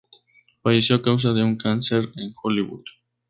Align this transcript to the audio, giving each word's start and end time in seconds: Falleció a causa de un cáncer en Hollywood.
Falleció 0.63 0.95
a 0.95 1.01
causa 1.03 1.31
de 1.31 1.43
un 1.43 1.57
cáncer 1.57 2.09
en 2.15 2.33
Hollywood. 2.41 2.81